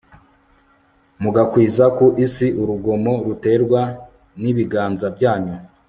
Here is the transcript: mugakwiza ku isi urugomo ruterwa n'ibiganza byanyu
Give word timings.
mugakwiza 1.23 1.85
ku 1.97 2.05
isi 2.25 2.47
urugomo 2.61 3.13
ruterwa 3.25 3.81
n'ibiganza 4.41 5.05
byanyu 5.17 5.55